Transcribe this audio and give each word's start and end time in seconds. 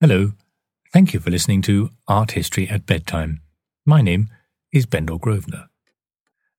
Hello. 0.00 0.30
Thank 0.92 1.12
you 1.12 1.18
for 1.18 1.30
listening 1.30 1.60
to 1.62 1.90
Art 2.06 2.30
History 2.30 2.68
at 2.68 2.86
Bedtime. 2.86 3.40
My 3.84 4.00
name 4.00 4.28
is 4.72 4.86
Bendor 4.86 5.18
Grosvenor. 5.18 5.70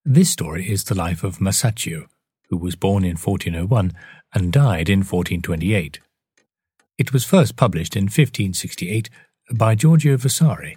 This 0.04 0.29
story 0.29 0.70
is 0.70 0.84
the 0.84 0.93
life 0.93 1.23
of 1.23 1.38
Masaccio, 1.38 2.07
who 2.49 2.57
was 2.57 2.75
born 2.75 3.05
in 3.05 3.16
1401 3.16 3.94
and 4.34 4.52
died 4.52 4.89
in 4.89 4.99
1428. 4.99 6.02
It 6.98 7.13
was 7.13 7.23
first 7.23 7.55
published 7.55 7.95
in 7.95 8.07
1568 8.07 9.09
by 9.53 9.73
Giorgio 9.73 10.17
Vasari 10.17 10.76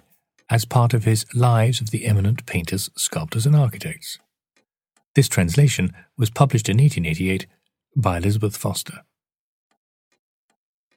as 0.49 0.63
part 0.63 0.93
of 0.93 1.03
his 1.03 1.25
Lives 1.35 1.81
of 1.81 1.89
the 1.89 2.05
Eminent 2.05 2.45
Painters, 2.45 2.89
Sculptors, 2.95 3.45
and 3.45 3.57
Architects. 3.57 4.19
This 5.15 5.27
translation 5.27 5.93
was 6.17 6.29
published 6.29 6.69
in 6.69 6.77
1888 6.77 7.45
by 7.97 8.15
Elizabeth 8.15 8.55
Foster. 8.55 9.03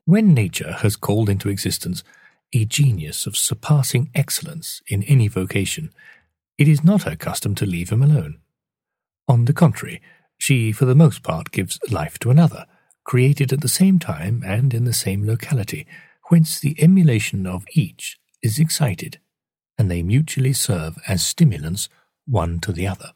When 0.06 0.34
nature 0.34 0.72
has 0.72 0.94
called 0.94 1.28
into 1.28 1.48
existence 1.48 2.04
a 2.52 2.64
genius 2.64 3.26
of 3.26 3.36
surpassing 3.36 4.08
excellence 4.14 4.80
in 4.86 5.02
any 5.02 5.26
vocation, 5.26 5.92
it 6.56 6.68
is 6.68 6.84
not 6.84 7.02
her 7.02 7.16
custom 7.16 7.56
to 7.56 7.66
leave 7.66 7.90
him 7.90 8.04
alone. 8.04 8.38
On 9.26 9.46
the 9.46 9.52
contrary, 9.52 10.00
she 10.38 10.70
for 10.70 10.84
the 10.84 10.94
most 10.94 11.24
part 11.24 11.50
gives 11.50 11.80
life 11.90 12.20
to 12.20 12.30
another, 12.30 12.66
created 13.02 13.52
at 13.52 13.62
the 13.62 13.68
same 13.68 13.98
time 13.98 14.44
and 14.46 14.72
in 14.72 14.84
the 14.84 14.92
same 14.92 15.26
locality, 15.26 15.88
whence 16.28 16.60
the 16.60 16.80
emulation 16.80 17.44
of 17.44 17.64
each 17.72 18.16
is 18.44 18.60
excited, 18.60 19.18
and 19.76 19.90
they 19.90 20.04
mutually 20.04 20.52
serve 20.52 20.98
as 21.08 21.26
stimulants 21.26 21.88
one 22.26 22.60
to 22.60 22.70
the 22.70 22.86
other. 22.86 23.10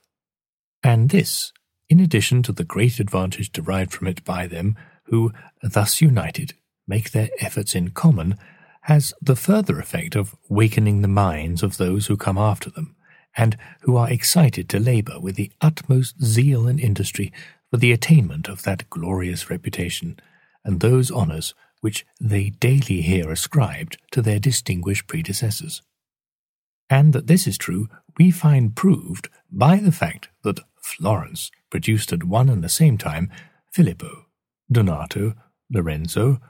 And 0.82 1.10
this, 1.10 1.52
in 1.88 2.00
addition 2.00 2.42
to 2.42 2.52
the 2.52 2.64
great 2.64 2.98
advantage 2.98 3.52
derived 3.52 3.92
from 3.92 4.08
it 4.08 4.24
by 4.24 4.48
them 4.48 4.76
who, 5.04 5.32
thus 5.62 6.00
united, 6.00 6.54
make 6.86 7.10
their 7.10 7.30
efforts 7.40 7.74
in 7.74 7.90
common 7.90 8.36
has 8.82 9.12
the 9.20 9.36
further 9.36 9.78
effect 9.78 10.16
of 10.16 10.34
wakening 10.48 11.02
the 11.02 11.08
minds 11.08 11.62
of 11.62 11.76
those 11.76 12.06
who 12.06 12.16
come 12.16 12.38
after 12.38 12.70
them, 12.70 12.96
and 13.36 13.56
who 13.82 13.96
are 13.96 14.10
excited 14.10 14.68
to 14.68 14.80
labour 14.80 15.20
with 15.20 15.36
the 15.36 15.52
utmost 15.60 16.22
zeal 16.22 16.66
and 16.66 16.80
industry 16.80 17.32
for 17.70 17.76
the 17.76 17.92
attainment 17.92 18.48
of 18.48 18.62
that 18.62 18.88
glorious 18.90 19.50
reputation, 19.50 20.18
and 20.64 20.80
those 20.80 21.10
honours 21.10 21.54
which 21.80 22.04
they 22.20 22.50
daily 22.50 23.00
hear 23.00 23.30
ascribed 23.30 23.96
to 24.10 24.20
their 24.20 24.38
distinguished 24.38 25.06
predecessors. 25.06 25.82
And 26.88 27.12
that 27.12 27.26
this 27.26 27.46
is 27.46 27.56
true, 27.56 27.88
we 28.18 28.30
find 28.30 28.74
proved 28.74 29.28
by 29.50 29.76
the 29.76 29.92
fact 29.92 30.28
that 30.42 30.60
Florence 30.82 31.50
produced 31.70 32.12
at 32.12 32.24
one 32.24 32.48
and 32.48 32.64
the 32.64 32.68
same 32.68 32.98
time 32.98 33.30
Filippo, 33.70 34.26
Donato, 34.70 35.34
Lorenzo, 35.70 36.40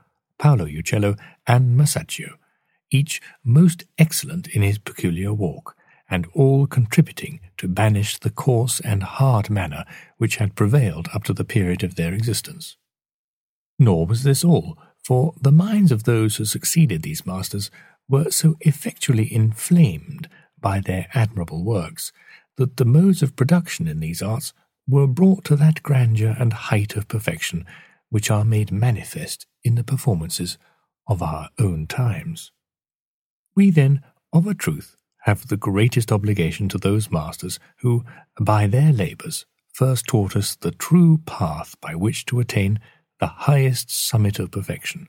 Paolo 0.41 0.65
Uccello, 0.65 1.19
and 1.47 1.79
Masaccio, 1.79 2.37
each 2.91 3.21
most 3.45 3.85
excellent 3.99 4.49
in 4.49 4.63
his 4.63 4.79
peculiar 4.79 5.35
walk, 5.35 5.77
and 6.09 6.27
all 6.33 6.67
contributing 6.67 7.41
to 7.59 7.69
banish 7.69 8.19
the 8.19 8.31
coarse 8.31 8.81
and 8.81 9.03
hard 9.03 9.51
manner 9.51 9.85
which 10.17 10.37
had 10.37 10.57
prevailed 10.57 11.09
up 11.13 11.25
to 11.25 11.35
the 11.35 11.45
period 11.45 11.85
of 11.85 11.97
their 11.97 12.15
existence. 12.15 12.79
Nor 13.79 14.07
was 14.07 14.23
this 14.23 14.43
all, 14.43 14.79
for 15.05 15.35
the 15.39 15.53
minds 15.53 15.93
of 15.93 16.05
those 16.05 16.37
who 16.37 16.47
succeeded 16.47 17.03
these 17.03 17.27
masters 17.27 17.71
were 18.09 18.31
so 18.31 18.57
effectually 18.61 19.31
inflamed 19.33 20.27
by 20.59 20.81
their 20.81 21.07
admirable 21.13 21.63
works 21.63 22.13
that 22.57 22.79
the 22.79 22.87
modes 22.87 23.23
of 23.23 23.37
production 23.37 23.87
in 23.87 24.01
these 24.01 24.23
arts 24.23 24.55
were 24.89 25.07
brought 25.07 25.45
to 25.45 25.57
that 25.57 25.83
grandeur 25.83 26.35
and 26.39 26.55
height 26.55 26.97
of 26.97 27.09
perfection 27.09 27.67
which 28.11 28.31
are 28.31 28.45
made 28.45 28.71
manifest 28.71 29.47
in 29.65 29.77
the 29.77 29.85
performances 29.85 30.59
of 31.07 31.23
our 31.23 31.49
own 31.59 31.87
times. 31.87 32.53
We 33.57 33.71
then, 33.71 34.03
of 34.33 34.47
a 34.47 34.55
truth, 34.55 34.97
have 35.25 35.49
the 35.49 35.57
greatest 35.57 36.13
obligation 36.13 36.69
to 36.71 36.79
those 36.79 37.11
masters 37.11 37.59
who, 37.79 38.05
by 38.39 38.67
their 38.67 38.93
labours, 38.93 39.47
first 39.73 40.07
taught 40.07 40.37
us 40.37 40.57
the 40.57 40.71
true 40.71 41.19
path 41.27 41.75
by 41.81 41.95
which 41.95 42.27
to 42.27 42.41
attain 42.41 42.81
the 43.19 43.27
highest 43.27 43.91
summit 43.91 44.39
of 44.39 44.51
perfection. 44.51 45.09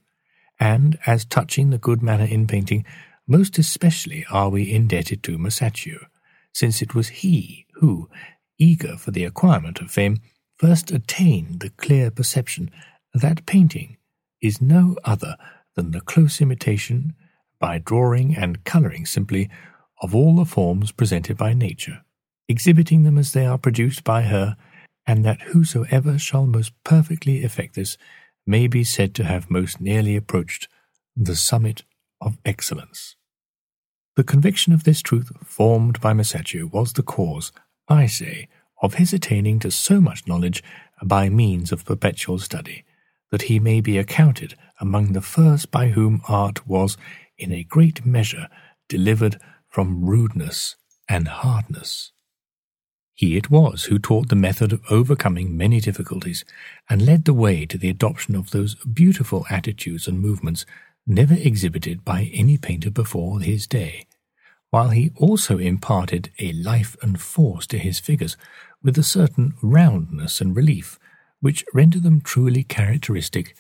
And 0.60 1.00
as 1.06 1.26
touching 1.26 1.70
the 1.70 1.78
good 1.78 2.02
manner 2.02 2.26
in 2.26 2.46
painting, 2.46 2.86
most 3.28 3.58
especially 3.58 4.26
are 4.30 4.50
we 4.50 4.72
indebted 4.72 5.24
to 5.24 5.38
Masaccio, 5.38 6.06
since 6.54 6.82
it 6.82 6.94
was 6.94 7.08
he 7.08 7.66
who, 7.76 8.10
eager 8.58 8.98
for 8.98 9.12
the 9.12 9.24
acquirement 9.24 9.80
of 9.80 9.90
fame, 9.90 10.18
first 10.62 10.92
attain 10.92 11.58
the 11.58 11.72
clear 11.72 12.12
perception 12.12 12.70
that 13.16 13.48
painting 13.48 13.98
is 14.44 14.62
no 14.62 14.96
other 15.04 15.36
than 15.76 15.90
the 15.90 16.02
close 16.02 16.40
imitation, 16.40 17.16
by 17.60 17.80
drawing 17.80 18.36
and 18.36 18.64
colouring 18.64 19.08
simply, 19.08 19.50
of 20.04 20.14
all 20.14 20.36
the 20.36 20.46
forms 20.46 20.92
presented 20.92 21.36
by 21.36 21.54
nature, 21.54 22.04
exhibiting 22.48 23.02
them 23.02 23.18
as 23.18 23.34
they 23.34 23.46
are 23.46 23.58
produced 23.58 24.04
by 24.04 24.22
her, 24.22 24.56
and 25.08 25.26
that 25.26 25.42
whosoever 25.42 26.20
shall 26.20 26.46
most 26.46 26.74
perfectly 26.84 27.44
effect 27.44 27.74
this 27.74 27.98
may 28.46 28.68
be 28.68 28.84
said 28.84 29.16
to 29.16 29.24
have 29.24 29.50
most 29.50 29.82
nearly 29.82 30.16
approached 30.16 30.68
the 31.16 31.36
summit 31.36 31.84
of 32.20 32.38
excellence. 32.46 33.16
The 34.16 34.24
conviction 34.24 34.74
of 34.74 34.84
this 34.84 35.02
truth 35.02 35.32
formed 35.44 36.00
by 36.02 36.14
Masaccio 36.14 36.72
was 36.72 36.94
the 36.94 37.04
cause, 37.04 37.52
I 37.88 38.06
say, 38.06 38.48
of 38.82 38.96
his 38.96 39.14
attaining 39.14 39.60
to 39.60 39.72
so 39.72 40.02
much 40.02 40.28
knowledge 40.28 40.64
by 41.04 41.30
means 41.30 41.72
of 41.72 41.86
perpetual 41.86 42.40
study, 42.40 42.84
that 43.32 43.44
he 43.44 43.60
may 43.60 43.80
be 43.80 43.98
accounted 43.98 44.56
among 44.80 45.14
the 45.14 45.22
first 45.22 45.72
by 45.72 45.90
whom 45.90 46.22
art 46.28 46.68
was, 46.68 46.98
in 47.38 47.52
a 47.52 47.64
great 47.64 48.06
measure, 48.06 48.48
delivered 48.90 49.40
from 49.70 50.04
rudeness 50.04 50.76
and 51.08 51.28
hardness. 51.28 52.12
He 53.14 53.38
it 53.38 53.52
was 53.52 53.84
who 53.84 54.00
taught 54.00 54.30
the 54.30 54.36
method 54.36 54.74
of 54.74 54.82
overcoming 54.90 55.56
many 55.56 55.80
difficulties, 55.80 56.44
and 56.90 57.06
led 57.06 57.26
the 57.26 57.34
way 57.34 57.66
to 57.68 57.78
the 57.78 57.90
adoption 57.90 58.36
of 58.36 58.50
those 58.50 58.76
beautiful 58.86 59.46
attitudes 59.50 60.08
and 60.08 60.20
movements 60.20 60.66
never 61.06 61.36
exhibited 61.36 62.04
by 62.04 62.32
any 62.34 62.58
painter 62.58 62.90
before 62.90 63.40
his 63.40 63.68
day, 63.68 64.06
while 64.72 64.90
he 64.90 65.12
also 65.16 65.58
imparted 65.58 66.32
a 66.40 66.52
life 66.54 66.96
and 67.02 67.22
force 67.22 67.68
to 67.68 67.78
his 67.78 68.00
figures 68.00 68.38
with 68.84 68.98
a 68.98 69.04
certain 69.04 69.54
roundness 69.62 70.42
and 70.42 70.56
relief 70.56 71.00
which 71.40 71.66
render 71.74 72.00
them 72.00 72.22
truly 72.22 72.64
characteristic 72.64 73.56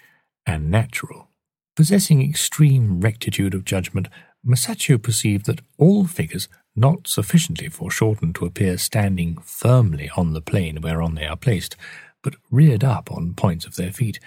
and 0.46 0.70
natural. 0.70 1.30
Possessing 1.76 2.22
extreme 2.22 3.02
rectitude 3.02 3.54
of 3.54 3.66
judgment, 3.66 4.08
Masaccio 4.46 5.02
perceived 5.02 5.46
that 5.46 5.62
all 5.78 6.06
figures 6.06 6.48
not 6.76 7.08
sufficiently 7.08 7.70
foreshortened 7.70 8.36
to 8.36 8.46
appear 8.46 8.78
standing 8.78 9.38
firmly 9.44 10.09
on 10.16 10.34
the 10.34 10.42
plane 10.42 10.82
whereon 10.82 11.16
they 11.16 11.26
are 11.26 11.36
placed, 11.36 11.76
but 12.24 12.36
reared 12.50 12.84
up 12.84 13.12
on 13.12 13.34
points 13.34 13.66
of 13.66 13.76
their 13.76 13.92
feet, 13.92 14.20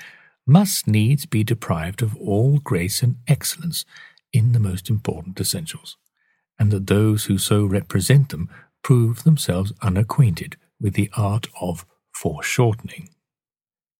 must 0.46 0.86
needs 0.86 1.26
be 1.26 1.42
deprived 1.42 2.02
of 2.02 2.16
all 2.16 2.58
grace 2.58 3.02
and 3.02 3.16
excellence 3.26 3.84
in 4.32 4.52
the 4.52 4.60
most 4.60 4.90
important 4.90 5.40
essentials, 5.40 5.96
and 6.58 6.70
that 6.70 6.86
those 6.86 7.26
who 7.26 7.38
so 7.38 7.64
represent 7.64 8.28
them 8.28 8.48
prove 8.82 9.22
themselves 9.24 9.72
unacquainted 9.80 10.56
with 10.84 10.94
the 10.94 11.10
art 11.16 11.48
of 11.62 11.86
foreshortening. 12.12 13.08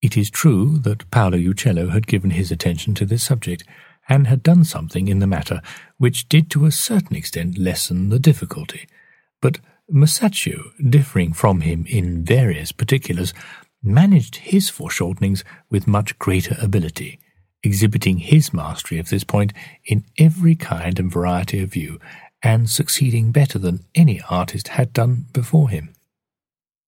It 0.02 0.18
is 0.18 0.28
true 0.28 0.76
that 0.80 1.10
Paolo 1.10 1.38
Uccello 1.38 1.88
had 1.88 2.06
given 2.06 2.30
his 2.30 2.52
attention 2.52 2.94
to 2.96 3.06
this 3.06 3.24
subject, 3.24 3.64
and 4.06 4.26
had 4.26 4.42
done 4.42 4.64
something 4.64 5.08
in 5.08 5.18
the 5.18 5.26
matter 5.26 5.62
which 5.96 6.28
did 6.28 6.50
to 6.50 6.66
a 6.66 6.70
certain 6.70 7.16
extent 7.16 7.56
lessen 7.56 8.10
the 8.10 8.18
difficulty, 8.18 8.86
but 9.40 9.60
Masaccio, 9.90 10.72
differing 10.90 11.32
from 11.32 11.62
him 11.62 11.86
in 11.88 12.22
various 12.22 12.70
particulars, 12.70 13.32
managed 13.82 14.36
his 14.36 14.70
foreshortenings 14.70 15.42
with 15.70 15.86
much 15.86 16.18
greater 16.18 16.56
ability, 16.60 17.18
exhibiting 17.62 18.18
his 18.18 18.52
mastery 18.52 18.98
of 18.98 19.08
this 19.08 19.24
point 19.24 19.54
in 19.86 20.04
every 20.18 20.54
kind 20.54 20.98
and 20.98 21.10
variety 21.10 21.62
of 21.62 21.72
view, 21.72 21.98
and 22.42 22.68
succeeding 22.68 23.32
better 23.32 23.58
than 23.58 23.86
any 23.94 24.20
artist 24.28 24.68
had 24.68 24.92
done 24.92 25.24
before 25.32 25.70
him. 25.70 25.93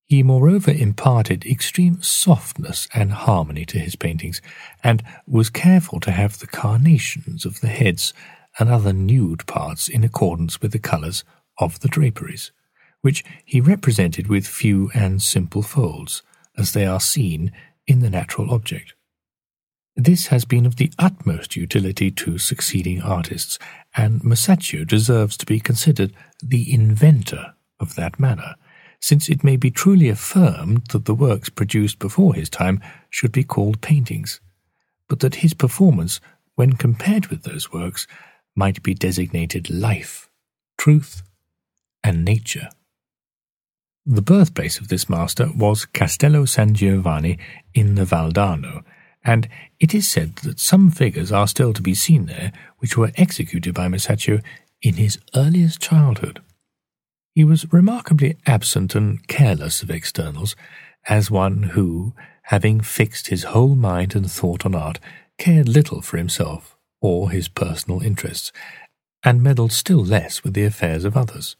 He 0.06 0.22
moreover 0.22 0.70
imparted 0.70 1.44
extreme 1.44 2.00
softness 2.00 2.86
and 2.94 3.12
harmony 3.12 3.64
to 3.66 3.78
his 3.80 3.96
paintings, 3.96 4.40
and 4.82 5.02
was 5.26 5.50
careful 5.50 5.98
to 6.00 6.12
have 6.12 6.38
the 6.38 6.46
carnations 6.46 7.44
of 7.44 7.60
the 7.60 7.66
heads 7.66 8.14
and 8.58 8.68
other 8.68 8.92
nude 8.92 9.44
parts 9.46 9.88
in 9.88 10.04
accordance 10.04 10.62
with 10.62 10.70
the 10.70 10.78
colours 10.78 11.24
of 11.58 11.80
the 11.80 11.88
draperies, 11.88 12.52
which 13.00 13.24
he 13.44 13.60
represented 13.60 14.28
with 14.28 14.46
few 14.46 14.90
and 14.94 15.20
simple 15.22 15.62
folds, 15.62 16.22
as 16.56 16.72
they 16.72 16.86
are 16.86 17.00
seen 17.00 17.50
in 17.88 17.98
the 17.98 18.10
natural 18.10 18.54
object. 18.54 18.94
This 19.96 20.28
has 20.28 20.44
been 20.44 20.66
of 20.66 20.76
the 20.76 20.92
utmost 21.00 21.56
utility 21.56 22.12
to 22.12 22.38
succeeding 22.38 23.02
artists, 23.02 23.58
and 23.96 24.22
Masaccio 24.22 24.86
deserves 24.86 25.36
to 25.38 25.46
be 25.46 25.58
considered 25.58 26.12
the 26.40 26.72
inventor 26.72 27.54
of 27.80 27.96
that 27.96 28.20
manner 28.20 28.54
since 29.00 29.28
it 29.28 29.44
may 29.44 29.56
be 29.56 29.70
truly 29.70 30.08
affirmed 30.08 30.86
that 30.88 31.04
the 31.04 31.14
works 31.14 31.48
produced 31.48 31.98
before 31.98 32.34
his 32.34 32.50
time 32.50 32.80
should 33.10 33.32
be 33.32 33.44
called 33.44 33.80
paintings, 33.80 34.40
but 35.08 35.20
that 35.20 35.36
his 35.36 35.54
performance 35.54 36.20
when 36.56 36.72
compared 36.72 37.28
with 37.28 37.44
those 37.44 37.72
works, 37.72 38.08
might 38.56 38.82
be 38.82 38.94
designated 38.94 39.70
life, 39.70 40.28
truth, 40.76 41.22
and 42.02 42.24
nature. 42.24 42.68
The 44.04 44.22
birthplace 44.22 44.80
of 44.80 44.88
this 44.88 45.08
master 45.08 45.50
was 45.54 45.84
Castello 45.84 46.46
San 46.46 46.74
Giovanni 46.74 47.38
in 47.74 47.94
the 47.94 48.04
Valdarno, 48.04 48.82
and 49.22 49.48
it 49.78 49.94
is 49.94 50.08
said 50.08 50.36
that 50.36 50.58
some 50.58 50.90
figures 50.90 51.30
are 51.30 51.48
still 51.48 51.72
to 51.72 51.82
be 51.82 51.94
seen 51.94 52.26
there 52.26 52.52
which 52.78 52.96
were 52.96 53.12
executed 53.16 53.74
by 53.74 53.88
Masaccio 53.88 54.42
in 54.80 54.94
his 54.94 55.18
earliest 55.34 55.80
childhood. 55.80 56.40
He 57.36 57.44
was 57.44 57.70
remarkably 57.70 58.38
absent 58.46 58.94
and 58.94 59.28
careless 59.28 59.82
of 59.82 59.90
externals, 59.90 60.56
as 61.06 61.30
one 61.30 61.64
who, 61.74 62.14
having 62.44 62.80
fixed 62.80 63.26
his 63.26 63.44
whole 63.44 63.74
mind 63.74 64.16
and 64.16 64.32
thought 64.32 64.64
on 64.64 64.74
art, 64.74 64.98
cared 65.36 65.68
little 65.68 66.00
for 66.00 66.16
himself 66.16 66.78
or 67.02 67.30
his 67.30 67.48
personal 67.48 68.00
interests, 68.00 68.52
and 69.22 69.42
meddled 69.42 69.72
still 69.72 70.02
less 70.02 70.42
with 70.42 70.54
the 70.54 70.64
affairs 70.64 71.04
of 71.04 71.14
others. 71.14 71.56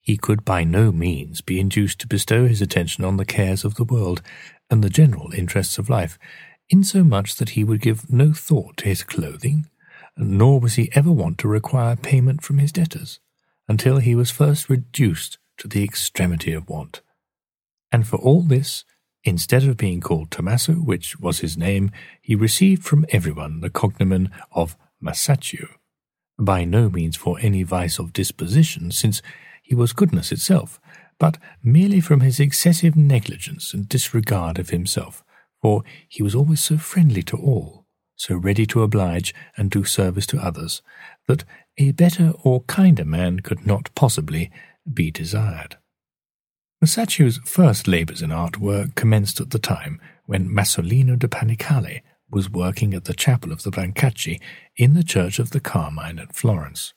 He 0.00 0.16
could 0.16 0.44
by 0.44 0.64
no 0.64 0.90
means 0.90 1.42
be 1.42 1.60
induced 1.60 2.00
to 2.00 2.08
bestow 2.08 2.48
his 2.48 2.60
attention 2.60 3.04
on 3.04 3.16
the 3.16 3.24
cares 3.24 3.64
of 3.64 3.76
the 3.76 3.84
world 3.84 4.20
and 4.68 4.82
the 4.82 4.90
general 4.90 5.32
interests 5.32 5.78
of 5.78 5.88
life, 5.88 6.18
insomuch 6.70 7.36
that 7.36 7.50
he 7.50 7.62
would 7.62 7.80
give 7.80 8.10
no 8.12 8.32
thought 8.32 8.78
to 8.78 8.86
his 8.86 9.04
clothing, 9.04 9.68
nor 10.16 10.58
was 10.58 10.74
he 10.74 10.90
ever 10.92 11.12
wont 11.12 11.38
to 11.38 11.46
require 11.46 11.94
payment 11.94 12.42
from 12.42 12.58
his 12.58 12.72
debtors, 12.72 13.20
until 13.68 13.98
he 13.98 14.14
was 14.14 14.30
first 14.30 14.68
reduced 14.68 15.38
to 15.58 15.68
the 15.68 15.84
extremity 15.84 16.52
of 16.52 16.68
want. 16.68 17.00
And 17.92 18.06
for 18.06 18.16
all 18.16 18.42
this, 18.42 18.84
instead 19.22 19.64
of 19.64 19.76
being 19.76 20.00
called 20.00 20.30
Tommaso, 20.30 20.74
which 20.74 21.18
was 21.18 21.40
his 21.40 21.56
name, 21.56 21.90
he 22.20 22.34
received 22.34 22.84
from 22.84 23.06
everyone 23.10 23.60
the 23.60 23.70
cognomen 23.70 24.30
of 24.52 24.76
Masaccio, 25.02 25.68
by 26.38 26.64
no 26.64 26.90
means 26.90 27.16
for 27.16 27.38
any 27.40 27.62
vice 27.62 27.98
of 27.98 28.12
disposition, 28.12 28.90
since 28.90 29.22
he 29.62 29.74
was 29.74 29.92
goodness 29.92 30.32
itself, 30.32 30.80
but 31.18 31.38
merely 31.62 32.00
from 32.00 32.20
his 32.20 32.40
excessive 32.40 32.96
negligence 32.96 33.72
and 33.72 33.88
disregard 33.88 34.58
of 34.58 34.70
himself, 34.70 35.24
for 35.62 35.82
he 36.08 36.22
was 36.22 36.34
always 36.34 36.60
so 36.60 36.76
friendly 36.76 37.22
to 37.22 37.36
all, 37.36 37.83
so 38.16 38.36
ready 38.36 38.66
to 38.66 38.82
oblige 38.82 39.34
and 39.56 39.70
do 39.70 39.84
service 39.84 40.26
to 40.26 40.38
others, 40.38 40.82
that 41.26 41.44
a 41.78 41.92
better 41.92 42.32
or 42.42 42.62
kinder 42.62 43.04
man 43.04 43.40
could 43.40 43.66
not 43.66 43.94
possibly 43.94 44.50
be 44.92 45.10
desired. 45.10 45.76
Masaccio's 46.82 47.38
first 47.44 47.88
labours 47.88 48.22
in 48.22 48.30
art 48.30 48.58
were 48.58 48.88
commenced 48.94 49.40
at 49.40 49.50
the 49.50 49.58
time 49.58 50.00
when 50.26 50.48
Masolino 50.48 51.18
de 51.18 51.28
Panicale 51.28 52.02
was 52.30 52.50
working 52.50 52.94
at 52.94 53.04
the 53.04 53.14
chapel 53.14 53.52
of 53.52 53.62
the 53.62 53.70
Brancacci 53.70 54.40
in 54.76 54.94
the 54.94 55.04
church 55.04 55.38
of 55.38 55.50
the 55.50 55.60
Carmine 55.60 56.18
at 56.18 56.34
Florence 56.34 56.92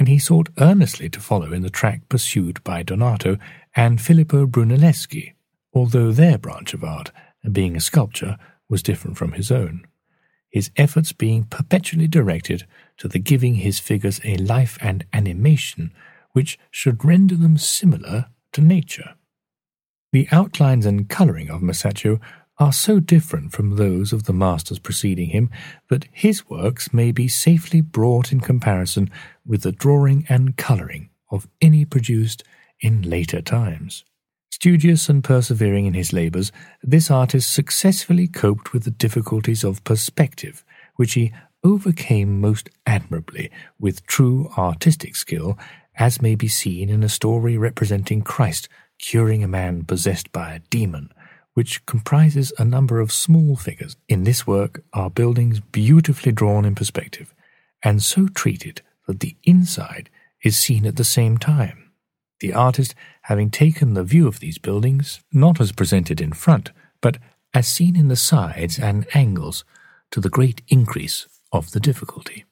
and 0.00 0.08
he 0.08 0.18
sought 0.18 0.48
earnestly 0.58 1.10
to 1.10 1.20
follow 1.20 1.52
in 1.52 1.60
the 1.60 1.68
track 1.68 2.08
pursued 2.08 2.64
by 2.64 2.82
Donato 2.82 3.36
and 3.76 4.00
Filippo 4.00 4.46
Brunelleschi, 4.46 5.34
although 5.74 6.10
their 6.10 6.38
branch 6.38 6.72
of 6.72 6.82
art, 6.82 7.12
being 7.52 7.76
a 7.76 7.80
sculpture, 7.80 8.38
was 8.66 8.82
different 8.82 9.18
from 9.18 9.32
his 9.32 9.50
own, 9.50 9.86
his 10.50 10.70
efforts 10.76 11.12
being 11.12 11.44
perpetually 11.44 12.08
directed 12.08 12.66
to 12.98 13.08
the 13.08 13.18
giving 13.18 13.54
his 13.54 13.78
figures 13.78 14.20
a 14.24 14.36
life 14.36 14.76
and 14.80 15.06
animation 15.12 15.92
which 16.32 16.58
should 16.70 17.04
render 17.04 17.36
them 17.36 17.56
similar 17.56 18.26
to 18.52 18.60
nature. 18.60 19.14
The 20.12 20.28
outlines 20.32 20.86
and 20.86 21.08
colouring 21.08 21.50
of 21.50 21.60
Masaccio 21.60 22.20
are 22.58 22.72
so 22.72 23.00
different 23.00 23.52
from 23.52 23.76
those 23.76 24.12
of 24.12 24.24
the 24.24 24.32
masters 24.32 24.78
preceding 24.78 25.30
him 25.30 25.50
that 25.88 26.06
his 26.12 26.48
works 26.50 26.92
may 26.92 27.10
be 27.10 27.26
safely 27.26 27.80
brought 27.80 28.32
in 28.32 28.40
comparison 28.40 29.08
with 29.46 29.62
the 29.62 29.72
drawing 29.72 30.26
and 30.28 30.56
colouring 30.56 31.08
of 31.30 31.48
any 31.62 31.84
produced 31.84 32.42
in 32.80 33.02
later 33.02 33.40
times. 33.40 34.04
Studious 34.50 35.08
and 35.08 35.22
persevering 35.22 35.86
in 35.86 35.94
his 35.94 36.12
labours, 36.12 36.50
this 36.82 37.10
artist 37.10 37.52
successfully 37.52 38.26
coped 38.26 38.72
with 38.72 38.84
the 38.84 38.90
difficulties 38.90 39.64
of 39.64 39.84
perspective, 39.84 40.64
which 40.96 41.14
he 41.14 41.32
overcame 41.62 42.40
most 42.40 42.68
admirably 42.86 43.50
with 43.78 44.06
true 44.06 44.50
artistic 44.58 45.14
skill, 45.14 45.58
as 45.96 46.20
may 46.20 46.34
be 46.34 46.48
seen 46.48 46.88
in 46.88 47.02
a 47.02 47.08
story 47.08 47.56
representing 47.56 48.22
Christ 48.22 48.68
curing 48.98 49.44
a 49.44 49.48
man 49.48 49.84
possessed 49.84 50.32
by 50.32 50.54
a 50.54 50.60
demon 50.70 51.12
which 51.54 51.84
comprises 51.86 52.52
a 52.58 52.64
number 52.64 53.00
of 53.00 53.12
small 53.12 53.56
figures. 53.56 53.96
In 54.08 54.24
this 54.24 54.46
work 54.46 54.82
are 54.92 55.10
buildings 55.10 55.60
beautifully 55.60 56.32
drawn 56.32 56.64
in 56.64 56.74
perspective, 56.74 57.34
and 57.82 58.02
so 58.02 58.28
treated 58.28 58.82
that 59.06 59.20
the 59.20 59.36
inside 59.44 60.10
is 60.42 60.58
seen 60.58 60.86
at 60.86 60.96
the 60.96 61.04
same 61.04 61.38
time. 61.38 61.89
The 62.40 62.52
artist 62.54 62.94
having 63.22 63.50
taken 63.50 63.94
the 63.94 64.04
view 64.04 64.26
of 64.26 64.40
these 64.40 64.58
buildings, 64.58 65.20
not 65.32 65.60
as 65.60 65.72
presented 65.72 66.20
in 66.20 66.32
front, 66.32 66.70
but 67.00 67.18
as 67.52 67.68
seen 67.68 67.96
in 67.96 68.08
the 68.08 68.16
sides 68.16 68.78
and 68.78 69.06
angles, 69.14 69.64
to 70.10 70.20
the 70.20 70.30
great 70.30 70.62
increase 70.68 71.26
of 71.52 71.72
the 71.72 71.80
difficulty. 71.80 72.44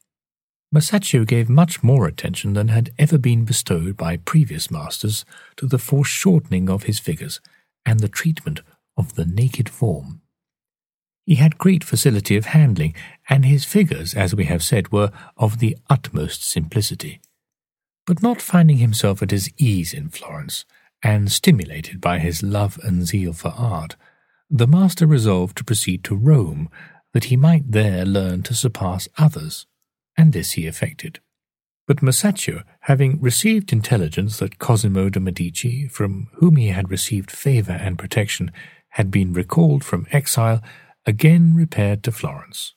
Masaccio 0.75 1.26
gave 1.26 1.49
much 1.49 1.82
more 1.82 2.06
attention 2.06 2.52
than 2.52 2.69
had 2.69 2.90
ever 2.99 3.17
been 3.17 3.46
bestowed 3.46 3.96
by 3.96 4.19
previous 4.19 4.70
masters 4.70 5.25
to 5.56 5.67
the 5.67 5.79
foreshortening 5.79 6.69
of 6.69 6.82
his 6.82 6.99
figures 6.99 7.41
and 7.87 8.00
the 8.00 8.08
treatment 8.08 8.61
of 8.96 9.14
the 9.14 9.25
naked 9.25 9.69
form. 9.69 10.20
He 11.25 11.37
had 11.37 11.58
great 11.58 11.84
facility 11.84 12.37
of 12.37 12.46
handling, 12.46 12.94
and 13.29 13.44
his 13.44 13.64
figures, 13.64 14.14
as 14.14 14.34
we 14.34 14.44
have 14.46 14.62
said, 14.62 14.93
were 14.93 15.11
of 15.37 15.58
the 15.58 15.76
utmost 15.88 16.43
simplicity. 16.43 17.20
But 18.08 18.22
not 18.22 18.40
finding 18.40 18.78
himself 18.78 19.22
at 19.22 19.32
his 19.32 19.52
ease 19.58 19.93
in 19.93 20.08
Florence, 20.08 20.64
and 21.02 21.31
stimulated 21.31 22.00
by 22.00 22.20
his 22.20 22.43
love 22.43 22.81
and 22.82 23.06
zeal 23.06 23.34
for 23.34 23.49
art, 23.49 23.96
the 24.49 24.66
master 24.66 25.06
resolved 25.06 25.58
to 25.58 25.64
proceed 25.64 26.05
to 26.05 26.16
Rome, 26.16 26.70
that 27.12 27.25
he 27.25 27.37
might 27.37 27.70
there 27.70 28.06
learn 28.06 28.43
to 28.44 28.55
surpass 28.55 29.08
others, 29.19 29.66
and 30.16 30.32
this 30.32 30.52
he 30.52 30.66
effected. 30.66 31.20
But 31.87 32.00
Masaccio, 32.00 32.62
having 32.81 33.20
received 33.20 33.75
intelligence 33.75 34.38
that 34.38 34.58
Cosimo 34.58 35.10
de' 35.10 35.20
Medici, 35.20 35.87
from 35.87 36.28
whom 36.37 36.56
he 36.56 36.69
had 36.69 36.90
received 36.90 37.31
favour 37.31 37.72
and 37.72 37.99
protection, 37.99 38.50
had 38.93 39.10
been 39.10 39.34
recalled 39.34 39.84
from 39.84 40.06
exile, 40.12 40.62
again 41.05 41.53
repaired 41.55 42.03
to 42.05 42.12
Florence. 42.12 42.72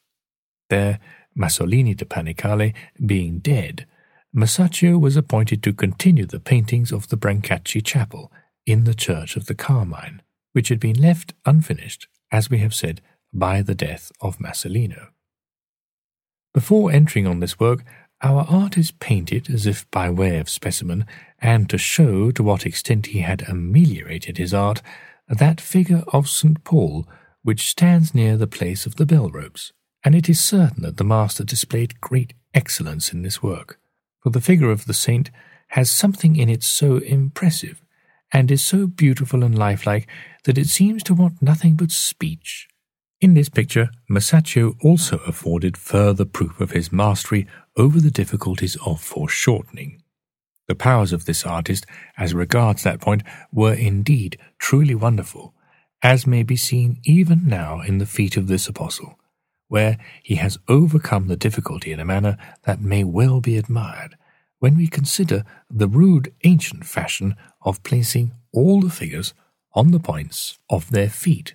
There, 0.69 1.00
Masolino 1.38 1.95
de 1.95 2.03
Panicale 2.03 2.73
being 3.05 3.39
dead, 3.39 3.88
Masaccio 4.35 4.97
was 4.97 5.17
appointed 5.17 5.61
to 5.63 5.73
continue 5.73 6.25
the 6.25 6.39
paintings 6.39 6.93
of 6.93 7.09
the 7.09 7.17
Brancacci 7.17 7.83
chapel 7.83 8.31
in 8.65 8.85
the 8.85 8.93
church 8.93 9.35
of 9.35 9.47
the 9.47 9.55
Carmine, 9.55 10.21
which 10.53 10.69
had 10.69 10.79
been 10.79 11.01
left 11.01 11.33
unfinished, 11.45 12.07
as 12.31 12.50
we 12.50 12.59
have 12.59 12.73
said, 12.73 13.01
by 13.33 13.61
the 13.61 13.75
death 13.75 14.09
of 14.21 14.38
Masolino. 14.39 15.07
Before 16.53 16.91
entering 16.91 17.27
on 17.27 17.41
this 17.41 17.59
work, 17.59 17.83
our 18.21 18.45
artist 18.47 19.00
painted, 19.00 19.50
as 19.50 19.65
if 19.65 19.89
by 19.91 20.09
way 20.09 20.38
of 20.38 20.50
specimen, 20.50 21.05
and 21.39 21.69
to 21.69 21.77
show 21.77 22.31
to 22.31 22.43
what 22.43 22.65
extent 22.65 23.07
he 23.07 23.19
had 23.19 23.47
ameliorated 23.50 24.38
his 24.38 24.53
art, 24.53 24.81
that 25.27 25.59
figure 25.59 26.03
of 26.13 26.29
St. 26.29 26.63
Paul 26.63 27.05
which 27.43 27.69
stands 27.69 28.13
near 28.15 28.38
the 28.38 28.47
place 28.47 28.85
of 28.85 28.95
the 28.95 29.05
bell 29.05 29.29
ropes, 29.29 29.73
and 30.05 30.15
it 30.15 30.29
is 30.29 30.39
certain 30.39 30.83
that 30.83 30.97
the 30.97 31.03
master 31.03 31.43
displayed 31.43 32.00
great 32.00 32.33
excellence 32.53 33.11
in 33.11 33.23
this 33.23 33.41
work, 33.41 33.79
for 34.21 34.29
the 34.29 34.41
figure 34.41 34.71
of 34.71 34.85
the 34.85 34.93
saint 34.93 35.31
has 35.69 35.91
something 35.91 36.35
in 36.35 36.49
it 36.49 36.63
so 36.63 36.97
impressive, 36.97 37.81
and 38.31 38.51
is 38.51 38.63
so 38.63 38.87
beautiful 38.87 39.43
and 39.43 39.57
lifelike 39.57 40.07
that 40.43 40.57
it 40.57 40.67
seems 40.67 41.03
to 41.03 41.13
want 41.13 41.41
nothing 41.41 41.75
but 41.75 41.91
speech. 41.91 42.67
In 43.19 43.35
this 43.35 43.49
picture, 43.49 43.89
Masaccio 44.09 44.75
also 44.83 45.17
afforded 45.27 45.77
further 45.77 46.25
proof 46.25 46.59
of 46.59 46.71
his 46.71 46.91
mastery 46.91 47.47
over 47.77 47.99
the 47.99 48.11
difficulties 48.11 48.77
of 48.85 48.99
foreshortening. 48.99 50.01
The 50.67 50.75
powers 50.75 51.13
of 51.13 51.25
this 51.25 51.45
artist, 51.45 51.85
as 52.17 52.33
regards 52.33 52.83
that 52.83 52.99
point, 52.99 53.23
were 53.51 53.73
indeed 53.73 54.37
truly 54.57 54.95
wonderful, 54.95 55.53
as 56.01 56.25
may 56.25 56.43
be 56.43 56.55
seen 56.55 56.99
even 57.03 57.45
now 57.45 57.81
in 57.81 57.99
the 57.99 58.05
feet 58.05 58.37
of 58.37 58.47
this 58.47 58.67
apostle, 58.67 59.19
where 59.71 59.97
he 60.21 60.35
has 60.35 60.59
overcome 60.67 61.29
the 61.29 61.37
difficulty 61.37 61.93
in 61.93 61.99
a 62.01 62.03
manner 62.03 62.37
that 62.63 62.81
may 62.81 63.05
well 63.05 63.39
be 63.39 63.55
admired, 63.55 64.17
when 64.59 64.75
we 64.75 64.85
consider 64.85 65.45
the 65.69 65.87
rude 65.87 66.33
ancient 66.43 66.85
fashion 66.85 67.37
of 67.61 67.81
placing 67.81 68.33
all 68.51 68.81
the 68.81 68.89
figures 68.89 69.33
on 69.73 69.91
the 69.91 69.99
points 69.99 70.57
of 70.69 70.91
their 70.91 71.07
feet. 71.07 71.53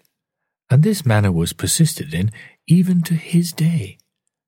And 0.70 0.82
this 0.82 1.04
manner 1.04 1.30
was 1.30 1.52
persisted 1.52 2.14
in 2.14 2.30
even 2.66 3.02
to 3.02 3.14
his 3.16 3.52
day, 3.52 3.98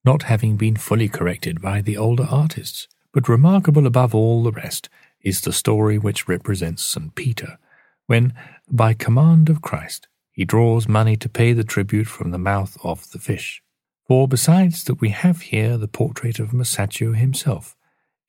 not 0.03 0.23
having 0.23 0.57
been 0.57 0.77
fully 0.77 1.11
corrected 1.11 1.61
by 1.61 1.83
the 1.83 1.99
older 1.99 2.27
artists. 2.31 2.89
But 3.13 3.29
remarkable 3.29 3.87
above 3.87 4.15
all 4.15 4.43
the 4.43 4.53
rest 4.53 4.89
is 5.21 5.43
the 5.43 5.53
story 5.53 5.99
which 5.99 6.27
represents 6.27 6.83
St. 6.83 7.15
Peter, 7.15 7.59
when, 8.07 8.33
by 8.67 8.95
command 8.95 9.51
of 9.51 9.61
Christ, 9.61 10.09
he 10.39 10.45
draws 10.45 10.87
money 10.87 11.17
to 11.17 11.29
pay 11.29 11.53
the 11.53 11.65
tribute 11.65 12.07
from 12.07 12.31
the 12.31 12.39
mouth 12.39 12.77
of 12.85 13.11
the 13.11 13.19
fish. 13.19 13.61
For 14.07 14.29
besides 14.29 14.85
that 14.85 15.01
we 15.01 15.09
have 15.09 15.41
here 15.41 15.77
the 15.77 15.89
portrait 15.89 16.39
of 16.39 16.51
Masaccio 16.51 17.17
himself, 17.17 17.75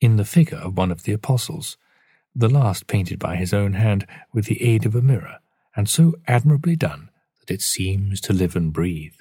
in 0.00 0.16
the 0.16 0.24
figure 0.24 0.58
of 0.58 0.76
one 0.76 0.90
of 0.90 1.04
the 1.04 1.12
apostles, 1.12 1.76
the 2.34 2.48
last 2.48 2.88
painted 2.88 3.20
by 3.20 3.36
his 3.36 3.54
own 3.54 3.74
hand 3.74 4.08
with 4.32 4.46
the 4.46 4.60
aid 4.60 4.84
of 4.86 4.96
a 4.96 5.00
mirror, 5.00 5.38
and 5.76 5.88
so 5.88 6.16
admirably 6.26 6.74
done 6.74 7.10
that 7.38 7.54
it 7.54 7.62
seems 7.62 8.20
to 8.22 8.32
live 8.32 8.56
and 8.56 8.72
breathe. 8.72 9.14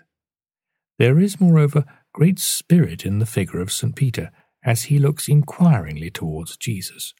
There 0.98 1.19
is, 1.19 1.39
moreover, 1.39 1.86
great 2.12 2.39
spirit 2.39 3.05
in 3.05 3.19
the 3.19 3.27
figure 3.27 3.60
of 3.60 3.72
St. 3.72 3.96
Peter 3.96 4.31
as 4.63 4.86
he 4.86 4.98
looks 4.98 5.27
inquiringly 5.27 6.10
towards 6.10 6.58
Jesus, 6.58 7.13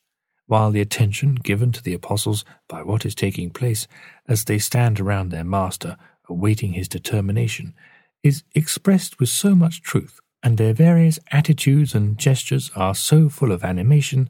while 0.50 0.72
the 0.72 0.82
attention 0.82 1.36
given 1.36 1.72
to 1.72 1.84
the 1.84 1.94
apostles 1.94 2.44
by 2.68 2.82
what 2.82 3.06
is 3.06 3.14
taking 3.14 3.52
place 3.52 3.88
as 4.28 4.46
they 4.46 4.58
stand 4.58 5.00
around 5.00 5.30
their 5.30 5.44
Master, 5.44 5.96
awaiting 6.28 6.74
his 6.74 6.88
determination, 6.88 7.76
is 8.24 8.44
expressed 8.56 9.20
with 9.20 9.30
so 9.30 9.54
much 9.54 9.84
truth, 9.84 10.20
and 10.42 10.58
their 10.58 10.74
various 10.74 11.20
attitudes 11.32 11.94
and 11.94 12.18
gestures 12.18 12.72
are 12.76 12.96
so 12.96 13.30
full 13.30 13.52
of 13.52 13.64
animation 13.64 14.28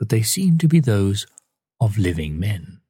that 0.00 0.08
they 0.08 0.22
seem 0.22 0.58
to 0.58 0.66
be 0.66 0.80
those 0.80 1.24
of 1.80 1.96
living 1.96 2.36
men. 2.36 2.80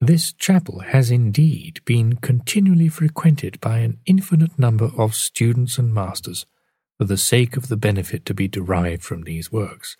This 0.00 0.32
chapel 0.32 0.80
has 0.80 1.10
indeed 1.10 1.80
been 1.84 2.18
continually 2.18 2.88
frequented 2.88 3.60
by 3.60 3.78
an 3.78 3.98
infinite 4.06 4.56
number 4.60 4.92
of 4.96 5.16
students 5.16 5.76
and 5.76 5.92
masters, 5.92 6.46
for 6.98 7.04
the 7.04 7.16
sake 7.16 7.56
of 7.56 7.66
the 7.66 7.76
benefit 7.76 8.24
to 8.26 8.34
be 8.34 8.46
derived 8.46 9.02
from 9.02 9.22
these 9.22 9.50
works, 9.50 9.96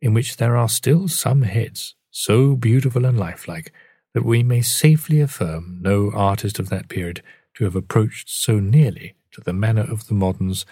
in 0.00 0.14
which 0.14 0.36
there 0.36 0.56
are 0.56 0.68
still 0.68 1.08
some 1.08 1.42
heads 1.42 1.94
so 2.10 2.56
beautiful 2.56 3.04
and 3.04 3.18
lifelike 3.18 3.72
that 4.14 4.24
we 4.24 4.42
may 4.42 4.62
safely 4.62 5.20
affirm 5.20 5.78
no 5.80 6.10
artist 6.12 6.58
of 6.58 6.68
that 6.70 6.88
period 6.88 7.22
to 7.54 7.64
have 7.64 7.76
approached 7.76 8.28
so 8.28 8.58
nearly 8.58 9.14
to 9.30 9.40
the 9.40 9.52
manner 9.52 9.82
of 9.82 10.08
the 10.08 10.14
moderns 10.14 10.64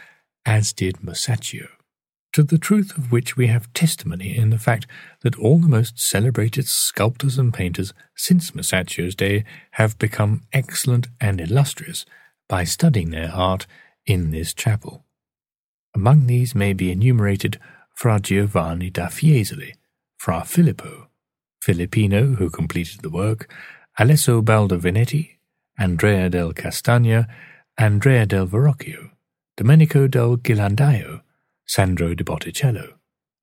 as 0.44 0.72
did 0.72 0.96
Masaccio 0.96 1.68
to 2.36 2.42
the 2.42 2.58
truth 2.58 2.98
of 2.98 3.10
which 3.10 3.34
we 3.38 3.46
have 3.46 3.72
testimony 3.72 4.36
in 4.36 4.50
the 4.50 4.58
fact 4.58 4.86
that 5.22 5.38
all 5.38 5.58
the 5.58 5.68
most 5.68 5.98
celebrated 5.98 6.68
sculptors 6.68 7.38
and 7.38 7.54
painters 7.54 7.94
since 8.14 8.50
Masaccio's 8.50 9.14
day 9.14 9.42
have 9.70 9.98
become 9.98 10.42
excellent 10.52 11.08
and 11.18 11.40
illustrious 11.40 12.04
by 12.46 12.62
studying 12.62 13.08
their 13.08 13.32
art 13.32 13.66
in 14.04 14.32
this 14.32 14.52
chapel. 14.52 15.06
Among 15.94 16.26
these 16.26 16.54
may 16.54 16.74
be 16.74 16.92
enumerated 16.92 17.58
Fra 17.96 18.18
Giovanni 18.18 18.90
da 18.90 19.08
Fiesole, 19.08 19.72
Fra 20.18 20.44
Filippo, 20.44 21.08
Filippino, 21.62 22.34
who 22.34 22.50
completed 22.50 23.00
the 23.00 23.08
work, 23.08 23.50
Alesso 23.98 24.42
Baldovinetti, 24.42 25.38
Andrea 25.78 26.28
del 26.28 26.52
Castagno, 26.52 27.24
Andrea 27.78 28.26
del 28.26 28.46
Verrocchio, 28.46 29.12
Domenico 29.56 30.06
del 30.08 30.36
Ghirlandaio, 30.36 31.22
Sandro 31.64 32.14
de 32.14 32.22
Botticello, 32.22 32.98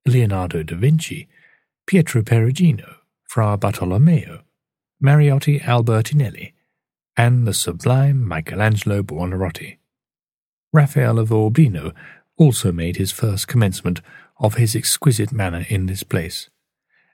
Leonardo 0.06 0.62
da 0.62 0.76
Vinci, 0.76 1.26
Pietro 1.84 2.22
Perugino, 2.22 2.98
Fra 3.24 3.58
Bartolommeo, 3.58 4.44
Mariotto 5.02 5.58
Albertinelli, 5.62 6.52
and 7.16 7.44
the 7.44 7.52
sublime 7.52 8.24
Michelangelo 8.24 9.02
Buonarroti. 9.02 9.78
Raphael 10.72 11.18
of 11.18 11.32
Urbino 11.32 11.92
also 12.36 12.70
made 12.70 12.96
his 12.96 13.10
first 13.10 13.48
commencement 13.48 14.00
of 14.38 14.54
his 14.54 14.74
exquisite 14.74 15.32
manner 15.32 15.64
in 15.68 15.86
this 15.86 16.02
place, 16.02 16.50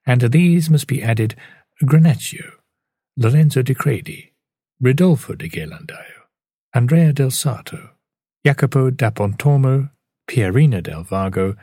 and 0.07 0.21
to 0.21 0.29
these 0.29 0.71
must 0.71 0.87
be 0.87 1.03
added 1.03 1.35
Granaccio, 1.83 2.53
Lorenzo 3.17 3.63
di 3.63 3.75
Credi, 3.75 4.33
Ridolfo 4.83 5.37
de 5.37 5.49
Ghirlandaio, 5.49 6.27
Andrea 6.75 7.13
del 7.13 7.31
Sarto, 7.31 7.91
Jacopo 8.45 8.91
da 8.91 9.11
Pontormo 9.11 9.91
Perino 10.27 10.83
del 10.83 11.03
Vaga, 11.03 11.57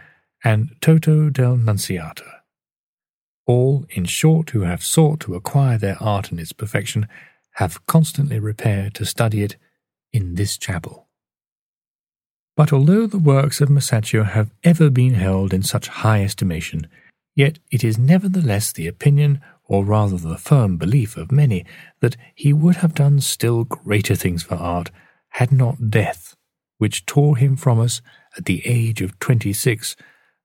and 0.43 0.75
Toto 0.81 1.29
del 1.29 1.57
Nunziata. 1.57 2.41
All, 3.47 3.85
in 3.89 4.05
short, 4.05 4.51
who 4.51 4.61
have 4.61 4.83
sought 4.83 5.21
to 5.21 5.35
acquire 5.35 5.77
their 5.77 5.97
art 6.01 6.31
in 6.31 6.37
its 6.37 6.51
perfection, 6.51 7.07
have 7.53 7.85
constantly 7.87 8.39
repaired 8.39 8.93
to 8.95 9.05
study 9.05 9.41
it 9.41 9.55
in 10.11 10.35
this 10.35 10.57
chapel. 10.57 11.06
But 12.57 12.73
although 12.73 13.05
the 13.05 13.19
works 13.19 13.61
of 13.61 13.69
Masaccio 13.69 14.25
have 14.25 14.49
ever 14.63 14.89
been 14.89 15.13
held 15.13 15.53
in 15.53 15.61
such 15.61 15.87
high 15.87 16.23
estimation, 16.23 16.87
yet 17.35 17.59
it 17.69 17.83
is 17.83 17.99
nevertheless 17.99 18.71
the 18.71 18.87
opinion, 18.87 19.41
or 19.65 19.85
rather 19.85 20.17
the 20.17 20.39
firm 20.39 20.75
belief 20.77 21.17
of 21.17 21.31
many, 21.31 21.65
that 21.99 22.17
he 22.33 22.51
would 22.51 22.77
have 22.77 22.95
done 22.95 23.21
still 23.21 23.63
greater 23.63 24.15
things 24.15 24.41
for 24.41 24.55
art 24.55 24.89
had 25.29 25.51
not 25.51 25.91
death, 25.91 26.35
which 26.79 27.05
tore 27.05 27.37
him 27.37 27.55
from 27.55 27.79
us 27.79 28.01
at 28.35 28.45
the 28.45 28.63
age 28.65 29.01
of 29.01 29.19
twenty 29.19 29.53
six, 29.53 29.95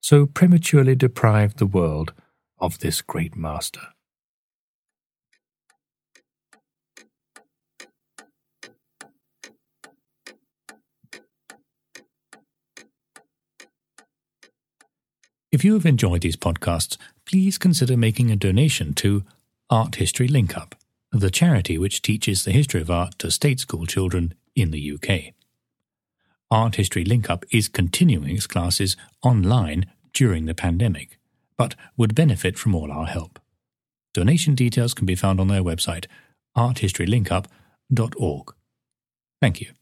so 0.03 0.27
prematurely 0.27 0.95
deprived 0.95 1.57
the 1.57 1.67
world 1.67 2.13
of 2.59 2.81
this 2.81 3.01
great 3.01 3.35
master. 3.35 3.81
If 15.53 15.65
you 15.67 15.75
have 15.75 15.85
enjoyed 15.85 16.23
these 16.23 16.37
podcasts, 16.39 16.97
please 17.27 17.59
consider 17.59 17.95
making 17.95 18.31
a 18.31 18.37
donation 18.37 18.95
to 18.95 19.23
Art 19.69 19.97
History 19.97 20.27
Link 20.27 20.57
Up, 20.57 20.75
the 21.13 21.31
charity 21.31 21.77
which 21.77 22.01
teaches 22.01 22.43
the 22.43 22.53
history 22.53 22.81
of 22.81 22.91
art 22.91 23.19
to 23.19 23.31
state 23.31 23.61
school 23.61 23.85
children 23.85 24.33
in 24.57 24.71
the 24.71 24.93
UK. 24.93 25.35
Art 26.51 26.77
History 26.77 27.05
Link 27.05 27.29
Up 27.29 27.45
is 27.53 27.69
continuing 27.69 28.35
its 28.35 28.47
classes 28.47 28.97
online 29.23 29.85
during 30.15 30.47
the 30.47 30.55
pandemic, 30.55 31.19
but 31.59 31.75
would 31.99 32.15
benefit 32.15 32.59
from 32.59 32.75
all 32.75 32.91
our 32.91 33.07
help. 33.07 33.39
Donation 34.15 34.55
details 34.55 34.95
can 34.95 35.05
be 35.05 35.15
found 35.15 35.39
on 35.39 35.49
their 35.49 35.63
website, 35.63 36.07
arthistorylinkup.org. 36.57 38.55
Thank 39.43 39.61
you. 39.61 39.73